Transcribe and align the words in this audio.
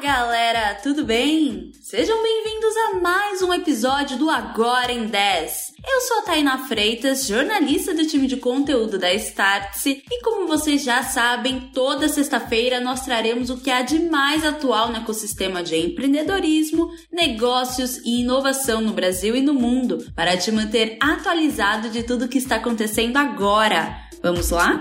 galera, 0.00 0.74
tudo 0.82 1.04
bem? 1.04 1.72
Sejam 1.82 2.22
bem-vindos 2.22 2.74
a 2.74 3.00
mais 3.00 3.42
um 3.42 3.52
episódio 3.52 4.16
do 4.16 4.30
Agora 4.30 4.90
em 4.90 5.06
10. 5.06 5.72
Eu 5.86 6.00
sou 6.00 6.18
a 6.20 6.22
Tainá 6.22 6.56
Freitas, 6.66 7.26
jornalista 7.26 7.92
do 7.92 8.06
time 8.06 8.26
de 8.26 8.38
conteúdo 8.38 8.98
da 8.98 9.12
Startse, 9.12 10.02
e 10.10 10.22
como 10.22 10.46
vocês 10.46 10.82
já 10.82 11.02
sabem, 11.02 11.70
toda 11.74 12.08
sexta-feira 12.08 12.80
nós 12.80 13.04
traremos 13.04 13.50
o 13.50 13.58
que 13.58 13.70
há 13.70 13.82
de 13.82 13.98
mais 13.98 14.42
atual 14.42 14.88
no 14.88 14.96
ecossistema 14.96 15.62
de 15.62 15.76
empreendedorismo, 15.76 16.90
negócios 17.12 17.98
e 17.98 18.22
inovação 18.22 18.80
no 18.80 18.94
Brasil 18.94 19.36
e 19.36 19.42
no 19.42 19.52
mundo, 19.52 19.98
para 20.16 20.34
te 20.34 20.50
manter 20.50 20.96
atualizado 20.98 21.90
de 21.90 22.02
tudo 22.04 22.24
o 22.24 22.28
que 22.28 22.38
está 22.38 22.56
acontecendo 22.56 23.18
agora. 23.18 23.98
Vamos 24.22 24.48
lá? 24.48 24.80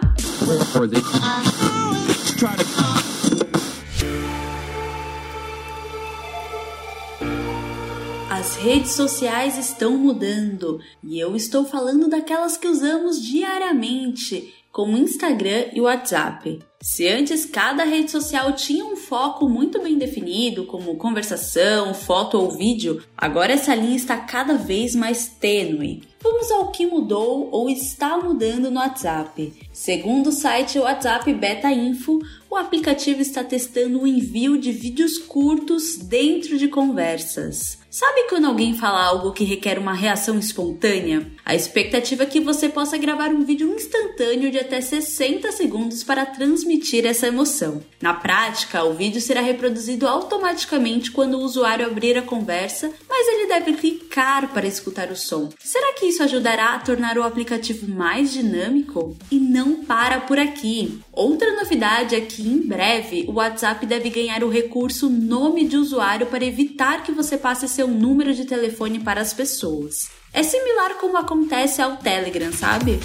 As 8.39 8.55
redes 8.55 8.91
sociais 8.91 9.57
estão 9.57 9.97
mudando 9.97 10.79
e 11.03 11.19
eu 11.19 11.35
estou 11.35 11.65
falando 11.65 12.07
daquelas 12.07 12.55
que 12.55 12.69
usamos 12.69 13.21
diariamente, 13.21 14.55
como 14.71 14.97
Instagram 14.97 15.65
e 15.73 15.81
WhatsApp. 15.81 16.59
Se 16.81 17.05
antes 17.09 17.45
cada 17.45 17.83
rede 17.83 18.09
social 18.09 18.53
tinha 18.53 18.85
um 18.85 18.95
foco 18.95 19.49
muito 19.49 19.81
bem 19.81 19.97
definido, 19.97 20.65
como 20.65 20.95
conversação, 20.95 21.93
foto 21.93 22.39
ou 22.39 22.51
vídeo, 22.51 23.03
agora 23.17 23.51
essa 23.51 23.75
linha 23.75 23.97
está 23.97 24.15
cada 24.15 24.55
vez 24.55 24.95
mais 24.95 25.27
tênue. 25.27 26.01
Vamos 26.21 26.49
ao 26.51 26.71
que 26.71 26.85
mudou 26.85 27.49
ou 27.51 27.69
está 27.69 28.17
mudando 28.17 28.69
no 28.69 28.79
WhatsApp. 28.79 29.53
Segundo 29.73 30.27
o 30.27 30.31
site 30.31 30.79
WhatsApp 30.79 31.33
Beta 31.33 31.71
Info, 31.71 32.19
o 32.49 32.55
aplicativo 32.55 33.21
está 33.21 33.43
testando 33.43 34.01
o 34.01 34.07
envio 34.07 34.57
de 34.57 34.71
vídeos 34.71 35.17
curtos 35.17 35.97
dentro 35.97 36.57
de 36.57 36.67
conversas. 36.67 37.79
Sabe 37.89 38.27
quando 38.29 38.45
alguém 38.45 38.75
fala 38.75 39.03
algo 39.03 39.31
que 39.31 39.43
requer 39.43 39.79
uma 39.79 39.93
reação 39.93 40.37
espontânea? 40.37 41.25
A 41.43 41.55
expectativa 41.55 42.23
é 42.23 42.25
que 42.27 42.39
você 42.39 42.69
possa 42.69 42.97
gravar 42.97 43.29
um 43.29 43.43
vídeo 43.43 43.73
instantâneo 43.73 44.51
de 44.51 44.58
até 44.59 44.81
60 44.81 45.51
segundos 45.51 46.03
para 46.03 46.25
transmitir 46.25 47.05
essa 47.05 47.27
emoção. 47.27 47.81
Na 48.01 48.13
prática, 48.13 48.83
o 48.83 48.93
vídeo 48.93 49.21
será 49.21 49.41
reproduzido 49.41 50.07
automaticamente 50.07 51.11
quando 51.11 51.35
o 51.35 51.43
usuário 51.43 51.85
abrir 51.85 52.17
a 52.17 52.21
conversa, 52.21 52.91
mas 53.07 53.27
ele 53.27 53.47
deve 53.47 53.73
clicar 53.73 54.49
para 54.53 54.67
escutar 54.67 55.11
o 55.11 55.15
som. 55.15 55.49
Será 55.59 55.93
que 55.93 56.05
isso 56.05 56.23
ajudará 56.23 56.75
a 56.75 56.79
tornar 56.79 57.17
o 57.17 57.23
aplicativo 57.23 57.89
mais 57.89 58.31
dinâmico? 58.31 59.17
E 59.31 59.39
não 59.39 59.83
para 59.83 60.19
por 60.21 60.39
aqui. 60.39 60.99
Outra 61.11 61.55
novidade 61.55 62.15
é 62.15 62.21
que 62.21 62.47
em 62.47 62.59
breve 62.59 63.25
o 63.27 63.33
WhatsApp 63.33 63.85
deve 63.85 64.09
ganhar 64.09 64.43
o 64.43 64.49
recurso 64.49 65.09
nome 65.09 65.65
de 65.65 65.77
usuário 65.77 66.27
para 66.27 66.45
evitar 66.45 67.03
que 67.03 67.11
você 67.11 67.37
passe 67.37 67.67
seu 67.67 67.87
número 67.87 68.33
de 68.33 68.45
telefone 68.45 68.99
para 68.99 69.21
as 69.21 69.33
pessoas. 69.33 70.09
É 70.33 70.43
similar 70.43 70.95
como 70.95 71.17
acontece 71.17 71.81
ao 71.81 71.97
Telegram, 71.97 72.51
sabe? 72.53 72.99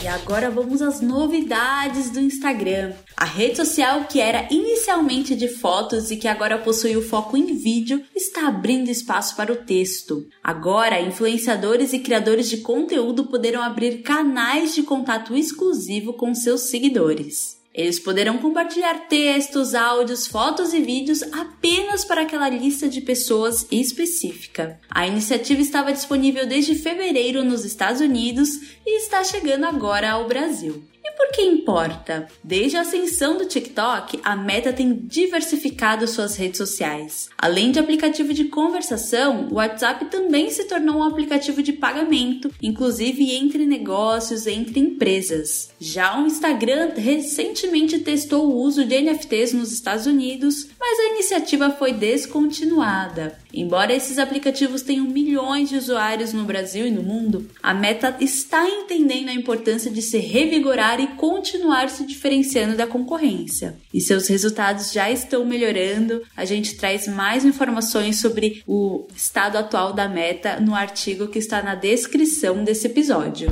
E 0.00 0.06
agora 0.06 0.48
vamos 0.48 0.80
às 0.80 1.00
novidades 1.00 2.10
do 2.10 2.20
Instagram. 2.20 2.92
A 3.16 3.24
rede 3.24 3.56
social 3.56 4.04
que 4.04 4.20
era 4.20 4.46
inicialmente 4.48 5.34
de 5.34 5.48
fotos 5.48 6.12
e 6.12 6.16
que 6.16 6.28
agora 6.28 6.56
possui 6.56 6.96
o 6.96 7.02
foco 7.02 7.36
em 7.36 7.56
vídeo 7.56 8.00
está 8.14 8.46
abrindo 8.46 8.88
espaço 8.88 9.34
para 9.34 9.52
o 9.52 9.56
texto. 9.56 10.24
Agora, 10.42 11.00
influenciadores 11.00 11.92
e 11.92 11.98
criadores 11.98 12.48
de 12.48 12.58
conteúdo 12.58 13.24
poderão 13.24 13.60
abrir 13.60 14.02
canais 14.02 14.72
de 14.72 14.84
contato 14.84 15.36
exclusivo 15.36 16.12
com 16.12 16.32
seus 16.32 16.62
seguidores. 16.62 17.57
Eles 17.74 18.00
poderão 18.00 18.38
compartilhar 18.38 19.08
textos, 19.08 19.74
áudios, 19.74 20.26
fotos 20.26 20.72
e 20.72 20.80
vídeos 20.80 21.22
apenas 21.32 22.04
para 22.04 22.22
aquela 22.22 22.48
lista 22.48 22.88
de 22.88 23.00
pessoas 23.00 23.66
específica. 23.70 24.80
A 24.90 25.06
iniciativa 25.06 25.60
estava 25.60 25.92
disponível 25.92 26.46
desde 26.46 26.74
fevereiro 26.74 27.44
nos 27.44 27.64
Estados 27.64 28.00
Unidos 28.00 28.48
e 28.84 28.96
está 28.98 29.22
chegando 29.22 29.64
agora 29.64 30.10
ao 30.10 30.26
Brasil. 30.26 30.82
Por 31.18 31.32
que 31.32 31.42
importa? 31.42 32.28
Desde 32.44 32.76
a 32.76 32.82
ascensão 32.82 33.36
do 33.36 33.44
TikTok, 33.44 34.20
a 34.22 34.36
Meta 34.36 34.72
tem 34.72 34.94
diversificado 34.94 36.06
suas 36.06 36.36
redes 36.36 36.58
sociais. 36.58 37.28
Além 37.36 37.72
de 37.72 37.80
aplicativo 37.80 38.32
de 38.32 38.44
conversação, 38.44 39.48
o 39.50 39.54
WhatsApp 39.54 40.04
também 40.04 40.48
se 40.48 40.64
tornou 40.64 40.98
um 40.98 41.02
aplicativo 41.02 41.60
de 41.60 41.72
pagamento, 41.72 42.52
inclusive 42.62 43.32
entre 43.34 43.66
negócios, 43.66 44.46
entre 44.46 44.78
empresas. 44.78 45.70
Já 45.80 46.20
o 46.20 46.26
Instagram 46.26 46.92
recentemente 46.96 47.98
testou 47.98 48.46
o 48.46 48.54
uso 48.54 48.84
de 48.84 49.00
NFTs 49.00 49.52
nos 49.52 49.72
Estados 49.72 50.06
Unidos, 50.06 50.68
mas 50.78 51.00
a 51.00 51.14
iniciativa 51.14 51.70
foi 51.70 51.92
descontinuada. 51.92 53.36
Embora 53.52 53.92
esses 53.92 54.20
aplicativos 54.20 54.82
tenham 54.82 55.06
milhões 55.06 55.68
de 55.68 55.76
usuários 55.76 56.32
no 56.32 56.44
Brasil 56.44 56.86
e 56.86 56.92
no 56.92 57.02
mundo, 57.02 57.50
a 57.60 57.74
Meta 57.74 58.16
está 58.20 58.68
entendendo 58.68 59.30
a 59.30 59.34
importância 59.34 59.90
de 59.90 60.00
se 60.00 60.18
revigorar 60.18 61.00
e 61.00 61.07
continuar 61.16 61.88
se 61.90 62.04
diferenciando 62.04 62.76
da 62.76 62.86
concorrência. 62.86 63.76
E 63.92 64.00
seus 64.00 64.28
resultados 64.28 64.92
já 64.92 65.10
estão 65.10 65.44
melhorando. 65.44 66.22
A 66.36 66.44
gente 66.44 66.76
traz 66.76 67.06
mais 67.06 67.44
informações 67.44 68.20
sobre 68.20 68.62
o 68.66 69.06
estado 69.14 69.56
atual 69.56 69.92
da 69.92 70.08
Meta 70.08 70.60
no 70.60 70.74
artigo 70.74 71.28
que 71.28 71.38
está 71.38 71.62
na 71.62 71.74
descrição 71.74 72.64
desse 72.64 72.86
episódio. 72.86 73.50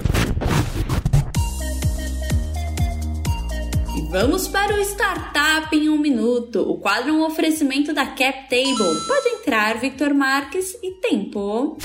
Vamos 4.18 4.48
para 4.48 4.74
o 4.74 4.80
Startup 4.80 5.76
em 5.76 5.90
um 5.90 5.98
Minuto. 5.98 6.60
O 6.60 6.78
quadro 6.78 7.10
é 7.10 7.12
um 7.12 7.22
oferecimento 7.22 7.92
da 7.92 8.06
CapTable. 8.06 9.04
Pode 9.06 9.28
entrar, 9.28 9.78
Victor 9.78 10.14
Marques, 10.14 10.74
e 10.82 10.92
tempo. 10.92 11.76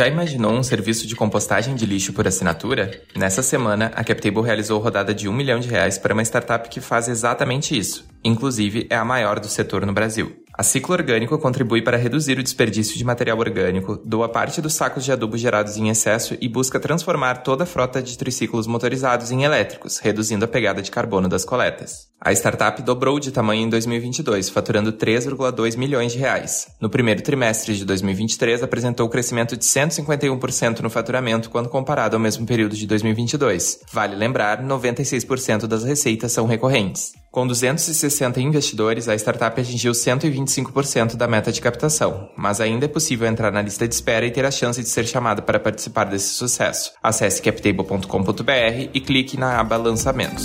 Já 0.00 0.08
imaginou 0.08 0.52
um 0.52 0.62
serviço 0.62 1.06
de 1.06 1.14
compostagem 1.14 1.74
de 1.74 1.84
lixo 1.84 2.14
por 2.14 2.26
assinatura? 2.26 3.02
Nessa 3.14 3.42
semana, 3.42 3.92
a 3.94 4.02
CapTable 4.02 4.40
realizou 4.40 4.80
rodada 4.80 5.12
de 5.12 5.28
um 5.28 5.32
milhão 5.34 5.60
de 5.60 5.68
reais 5.68 5.98
para 5.98 6.14
uma 6.14 6.22
startup 6.22 6.70
que 6.70 6.80
faz 6.80 7.06
exatamente 7.06 7.78
isso. 7.78 8.09
Inclusive, 8.22 8.86
é 8.90 8.96
a 8.96 9.04
maior 9.04 9.40
do 9.40 9.48
setor 9.48 9.86
no 9.86 9.92
Brasil. 9.92 10.36
A 10.60 10.62
Ciclo 10.62 10.94
Orgânico 10.94 11.38
contribui 11.38 11.80
para 11.80 11.96
reduzir 11.96 12.38
o 12.38 12.42
desperdício 12.42 12.98
de 12.98 13.02
material 13.02 13.38
orgânico, 13.38 13.96
doa 14.04 14.28
parte 14.28 14.60
dos 14.60 14.74
sacos 14.74 15.06
de 15.06 15.10
adubo 15.10 15.38
gerados 15.38 15.78
em 15.78 15.88
excesso 15.88 16.36
e 16.38 16.46
busca 16.50 16.78
transformar 16.78 17.36
toda 17.36 17.62
a 17.62 17.66
frota 17.66 18.02
de 18.02 18.18
triciclos 18.18 18.66
motorizados 18.66 19.30
em 19.30 19.44
elétricos, 19.44 19.98
reduzindo 19.98 20.44
a 20.44 20.48
pegada 20.48 20.82
de 20.82 20.90
carbono 20.90 21.28
das 21.28 21.46
coletas. 21.46 22.10
A 22.20 22.30
startup 22.32 22.82
dobrou 22.82 23.18
de 23.18 23.30
tamanho 23.30 23.62
em 23.62 23.70
2022, 23.70 24.50
faturando 24.50 24.92
3,2 24.92 25.78
milhões 25.78 26.12
de 26.12 26.18
reais. 26.18 26.66
No 26.78 26.90
primeiro 26.90 27.22
trimestre 27.22 27.74
de 27.74 27.86
2023, 27.86 28.62
apresentou 28.62 29.08
crescimento 29.08 29.56
de 29.56 29.64
151% 29.64 30.80
no 30.80 30.90
faturamento 30.90 31.48
quando 31.48 31.70
comparado 31.70 32.16
ao 32.16 32.20
mesmo 32.20 32.44
período 32.44 32.76
de 32.76 32.86
2022. 32.86 33.80
Vale 33.90 34.14
lembrar, 34.14 34.62
96% 34.62 35.66
das 35.66 35.84
receitas 35.84 36.32
são 36.32 36.44
recorrentes. 36.44 37.14
Com 37.30 37.46
260 37.46 38.40
investidores, 38.40 39.08
a 39.08 39.14
startup 39.14 39.60
atingiu 39.60 39.92
125% 39.92 41.14
da 41.14 41.28
meta 41.28 41.52
de 41.52 41.60
captação, 41.60 42.28
mas 42.36 42.60
ainda 42.60 42.86
é 42.86 42.88
possível 42.88 43.28
entrar 43.28 43.52
na 43.52 43.62
lista 43.62 43.86
de 43.86 43.94
espera 43.94 44.26
e 44.26 44.32
ter 44.32 44.44
a 44.44 44.50
chance 44.50 44.82
de 44.82 44.88
ser 44.88 45.06
chamado 45.06 45.40
para 45.44 45.60
participar 45.60 46.06
desse 46.06 46.34
sucesso. 46.34 46.92
Acesse 47.00 47.40
captable.com.br 47.40 48.90
e 48.92 49.00
clique 49.00 49.36
na 49.36 49.60
aba 49.60 49.76
Lançamentos. 49.76 50.44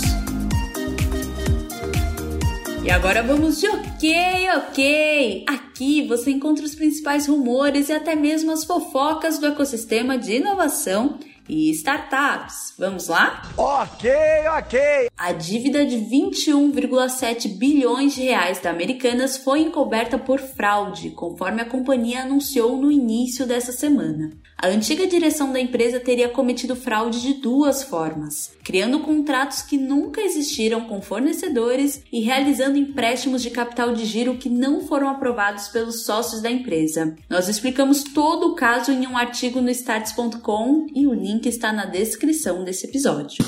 E 2.84 2.90
agora 2.92 3.20
vamos 3.20 3.58
de 3.58 3.66
ok, 3.66 4.48
ok! 4.54 5.44
Aqui 5.48 6.06
você 6.06 6.30
encontra 6.30 6.64
os 6.64 6.76
principais 6.76 7.26
rumores 7.26 7.88
e 7.88 7.94
até 7.94 8.14
mesmo 8.14 8.52
as 8.52 8.62
fofocas 8.62 9.40
do 9.40 9.46
ecossistema 9.46 10.16
de 10.16 10.36
inovação 10.36 11.18
e 11.48 11.70
startups. 11.70 12.74
Vamos 12.78 13.08
lá? 13.08 13.42
Ok, 13.56 14.10
ok. 14.58 15.10
A 15.16 15.32
dívida 15.32 15.84
de 15.84 15.96
21,7 15.96 17.56
bilhões 17.56 18.14
de 18.14 18.22
reais 18.22 18.60
da 18.60 18.70
Americanas 18.70 19.36
foi 19.36 19.60
encoberta 19.60 20.18
por 20.18 20.38
fraude, 20.38 21.10
conforme 21.10 21.62
a 21.62 21.68
companhia 21.68 22.22
anunciou 22.22 22.76
no 22.76 22.90
início 22.90 23.46
dessa 23.46 23.72
semana. 23.72 24.32
A 24.58 24.68
antiga 24.68 25.06
direção 25.06 25.52
da 25.52 25.60
empresa 25.60 26.00
teria 26.00 26.30
cometido 26.30 26.74
fraude 26.74 27.20
de 27.20 27.34
duas 27.34 27.82
formas: 27.82 28.52
criando 28.64 29.00
contratos 29.00 29.60
que 29.60 29.76
nunca 29.76 30.22
existiram 30.22 30.86
com 30.86 31.02
fornecedores 31.02 32.02
e 32.10 32.20
realizando 32.20 32.78
empréstimos 32.78 33.42
de 33.42 33.50
capital 33.50 33.92
de 33.92 34.06
giro 34.06 34.38
que 34.38 34.48
não 34.48 34.80
foram 34.80 35.10
aprovados 35.10 35.68
pelos 35.68 36.06
sócios 36.06 36.40
da 36.40 36.50
empresa. 36.50 37.14
Nós 37.28 37.48
explicamos 37.48 38.02
todo 38.02 38.52
o 38.52 38.54
caso 38.54 38.90
em 38.90 39.06
um 39.06 39.18
artigo 39.18 39.60
no 39.60 39.68
starts.com 39.68 40.86
e 40.94 41.06
o 41.06 41.12
link 41.12 41.35
está 41.44 41.72
na 41.72 41.84
descrição 41.84 42.64
desse 42.64 42.86
episódio. 42.86 43.44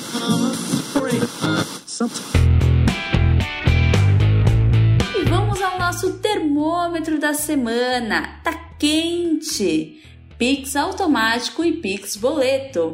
E 5.17 5.25
vamos 5.29 5.63
ao 5.63 5.79
nosso 5.79 6.15
termômetro 6.19 7.19
da 7.19 7.35
semana. 7.35 8.41
Tá 8.45 8.53
quente! 8.79 10.03
Pix 10.39 10.77
automático 10.77 11.65
e 11.65 11.73
Pix 11.73 12.17
boleto. 12.17 12.93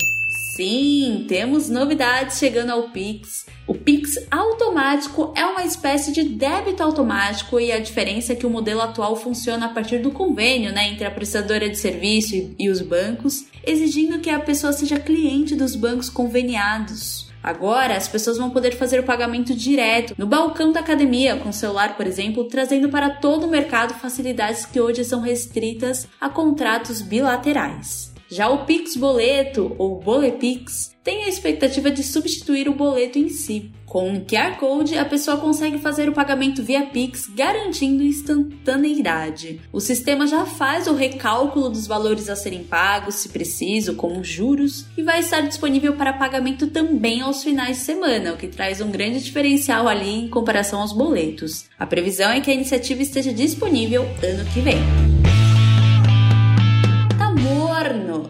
Sim, 0.55 1.25
temos 1.27 1.69
novidades 1.69 2.39
chegando 2.39 2.71
ao 2.71 2.91
Pix. 2.91 3.45
O 3.67 3.75
Pix 3.75 4.15
automático 4.31 5.35
é 5.37 5.45
uma 5.45 5.65
espécie 5.65 6.13
de 6.13 6.23
débito 6.23 6.81
automático 6.81 7.59
e 7.59 7.73
a 7.73 7.81
diferença 7.81 8.33
é 8.33 8.37
que 8.37 8.47
o 8.47 8.51
modelo 8.51 8.81
atual 8.81 9.17
funciona 9.17 9.67
a 9.67 9.69
partir 9.71 9.99
do 9.99 10.13
convênio 10.13 10.73
né, 10.73 10.91
entre 10.91 11.05
a 11.05 11.11
prestadora 11.11 11.69
de 11.69 11.77
serviço 11.77 12.55
e 12.57 12.69
os 12.69 12.81
bancos, 12.81 13.47
exigindo 13.67 14.21
que 14.21 14.31
a 14.31 14.39
pessoa 14.39 14.73
seja 14.73 15.01
cliente 15.01 15.57
dos 15.57 15.75
bancos 15.75 16.09
conveniados. 16.09 17.29
Agora, 17.43 17.97
as 17.97 18.07
pessoas 18.07 18.39
vão 18.39 18.51
poder 18.51 18.77
fazer 18.77 19.01
o 19.01 19.05
pagamento 19.05 19.53
direto 19.57 20.15
no 20.17 20.25
balcão 20.25 20.71
da 20.71 20.79
academia, 20.79 21.35
com 21.35 21.49
o 21.49 21.53
celular, 21.53 21.97
por 21.97 22.07
exemplo, 22.07 22.45
trazendo 22.45 22.89
para 22.89 23.11
todo 23.11 23.49
o 23.49 23.51
mercado 23.51 23.95
facilidades 23.95 24.65
que 24.65 24.81
hoje 24.81 25.05
são 25.05 25.21
restritas 25.21 26.07
a 26.21 26.29
contratos 26.29 27.03
bilaterais. 27.03 28.14
Já 28.35 28.49
o 28.49 28.65
Pix 28.65 28.97
Boleto, 28.97 29.77
ou 29.79 30.01
Bolepix, 30.01 30.93
tem 31.05 31.23
a 31.23 31.29
expectativa 31.29 31.89
de 31.89 32.03
substituir 32.03 32.69
o 32.69 32.75
boleto 32.75 33.17
em 33.17 33.29
si. 33.29 33.71
Com 33.87 34.09
um 34.09 34.25
QR 34.25 34.57
Code, 34.59 34.99
a 34.99 35.05
pessoa 35.05 35.37
consegue 35.37 35.79
fazer 35.79 36.09
o 36.09 36.13
pagamento 36.13 36.61
via 36.61 36.85
Pix, 36.87 37.29
garantindo 37.29 38.03
instantaneidade. 38.03 39.61
O 39.73 39.79
sistema 39.79 40.27
já 40.27 40.45
faz 40.45 40.89
o 40.89 40.95
recálculo 40.95 41.71
dos 41.71 41.87
valores 41.87 42.29
a 42.29 42.35
serem 42.35 42.65
pagos, 42.65 43.15
se 43.15 43.29
preciso, 43.29 43.95
como 43.95 44.25
juros, 44.25 44.85
e 44.99 45.03
vai 45.05 45.21
estar 45.21 45.43
disponível 45.43 45.93
para 45.95 46.13
pagamento 46.13 46.67
também 46.67 47.21
aos 47.21 47.45
finais 47.45 47.77
de 47.77 47.85
semana, 47.85 48.33
o 48.33 48.37
que 48.37 48.49
traz 48.49 48.81
um 48.81 48.91
grande 48.91 49.23
diferencial 49.23 49.87
ali 49.87 50.25
em 50.25 50.29
comparação 50.29 50.81
aos 50.81 50.93
boletos. 50.93 51.67
A 51.79 51.87
previsão 51.87 52.33
é 52.33 52.41
que 52.41 52.51
a 52.51 52.55
iniciativa 52.55 53.01
esteja 53.01 53.33
disponível 53.33 54.03
ano 54.03 54.45
que 54.53 54.61
vem. 54.61 55.04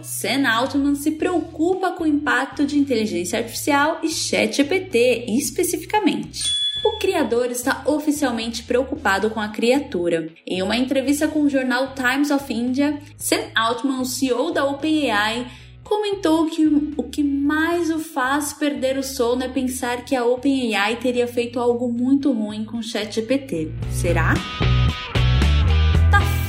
Sam 0.04 0.46
Altman 0.46 0.94
se 0.94 1.12
preocupa 1.12 1.92
com 1.92 2.04
o 2.04 2.06
impacto 2.06 2.66
de 2.66 2.78
inteligência 2.78 3.38
artificial 3.38 4.00
e 4.02 4.08
ChatGPT 4.08 5.26
especificamente. 5.28 6.42
O 6.84 6.98
criador 6.98 7.50
está 7.50 7.82
oficialmente 7.86 8.62
preocupado 8.62 9.30
com 9.30 9.40
a 9.40 9.48
criatura. 9.48 10.28
Em 10.46 10.62
uma 10.62 10.76
entrevista 10.76 11.26
com 11.26 11.42
o 11.42 11.48
jornal 11.48 11.94
Times 11.94 12.30
of 12.30 12.52
India, 12.52 13.00
Sam 13.16 13.40
Altman, 13.54 14.00
o 14.00 14.04
CEO 14.04 14.50
da 14.50 14.66
OpenAI, 14.66 15.46
comentou 15.82 16.46
que 16.46 16.66
o 16.96 17.02
que 17.04 17.22
mais 17.22 17.90
o 17.90 17.98
faz 17.98 18.52
perder 18.52 18.98
o 18.98 19.02
sono 19.02 19.42
é 19.42 19.48
pensar 19.48 20.04
que 20.04 20.14
a 20.14 20.24
OpenAI 20.24 20.96
teria 20.96 21.26
feito 21.26 21.58
algo 21.58 21.90
muito 21.90 22.30
ruim 22.30 22.64
com 22.64 22.78
o 22.78 22.82
ChatGPT. 22.82 23.72
Será? 23.90 24.34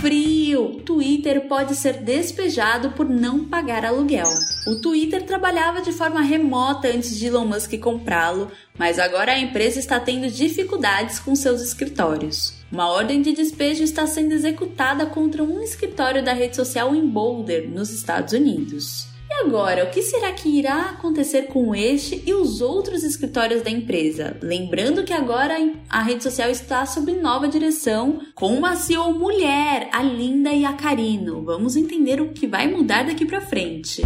Frio! 0.06 0.82
Twitter 0.86 1.48
pode 1.48 1.76
ser 1.76 1.94
despejado 1.94 2.92
por 2.92 3.10
não 3.10 3.44
pagar 3.46 3.84
aluguel. 3.84 4.28
O 4.68 4.76
Twitter 4.76 5.24
trabalhava 5.24 5.82
de 5.82 5.92
forma 5.92 6.22
remota 6.22 6.88
antes 6.88 7.18
de 7.18 7.26
Elon 7.26 7.46
Musk 7.46 7.80
comprá-lo, 7.80 8.52
mas 8.78 9.00
agora 9.00 9.32
a 9.32 9.40
empresa 9.40 9.80
está 9.80 10.00
tendo 10.00 10.30
dificuldades 10.30 11.18
com 11.18 11.36
seus 11.36 11.60
escritórios. 11.60 12.54
Uma 12.72 12.88
ordem 12.92 13.20
de 13.24 13.32
despejo 13.32 13.82
está 13.82 14.06
sendo 14.06 14.34
executada 14.34 15.08
contra 15.08 15.44
um 15.44 15.60
escritório 15.64 16.24
da 16.24 16.34
rede 16.34 16.56
social 16.56 16.94
em 16.94 17.04
Boulder, 17.08 17.68
nos 17.68 17.90
Estados 17.90 18.34
Unidos. 18.34 19.15
E 19.38 19.48
agora, 19.48 19.84
o 19.84 19.90
que 19.90 20.02
será 20.02 20.32
que 20.32 20.48
irá 20.48 20.92
acontecer 20.92 21.48
com 21.48 21.76
este 21.76 22.24
e 22.26 22.34
os 22.34 22.62
outros 22.62 23.04
escritórios 23.04 23.62
da 23.62 23.70
empresa? 23.70 24.38
Lembrando 24.42 25.04
que 25.04 25.12
agora 25.12 25.56
a 25.90 26.02
rede 26.02 26.24
social 26.24 26.50
está 26.50 26.86
sob 26.86 27.12
nova 27.12 27.46
direção 27.46 28.22
com 28.34 28.56
uma 28.56 28.78
CEO 28.78 29.12
mulher, 29.12 29.90
a 29.92 30.02
Linda 30.02 30.54
e 30.54 30.64
a 30.64 30.72
Carino. 30.72 31.44
Vamos 31.44 31.76
entender 31.76 32.22
o 32.22 32.32
que 32.32 32.48
vai 32.48 32.66
mudar 32.66 33.04
daqui 33.04 33.26
para 33.26 33.42
frente. 33.42 34.04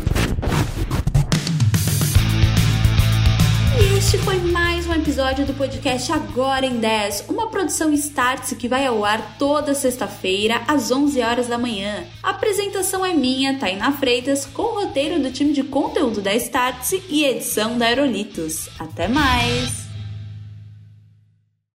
Este 4.10 4.18
foi 4.26 4.40
mais 4.40 4.88
um 4.88 4.94
episódio 4.96 5.46
do 5.46 5.54
podcast 5.54 6.12
Agora 6.12 6.66
em 6.66 6.80
10, 6.80 7.26
uma 7.30 7.46
produção 7.46 7.94
Startse 7.94 8.56
que 8.56 8.68
vai 8.68 8.84
ao 8.88 9.06
ar 9.06 9.38
toda 9.38 9.76
sexta-feira 9.76 10.64
às 10.68 10.90
11 10.90 11.22
horas 11.22 11.48
da 11.48 11.60
manhã. 11.60 12.06
A 12.24 12.32
apresentação 12.32 13.06
é 13.06 13.14
minha, 13.14 13.60
Tainá 13.60 13.92
Freitas, 13.92 14.48
com 14.48 14.64
o 14.64 14.84
roteiro 14.84 15.22
do 15.22 15.32
time 15.32 15.54
de 15.54 15.62
conteúdo 15.62 16.22
da 16.22 16.34
Startse 16.34 17.04
e 17.08 17.24
edição 17.24 17.78
da 17.78 17.86
Aerolitos. 17.86 18.68
Até 18.80 19.08
mais! 19.08 19.89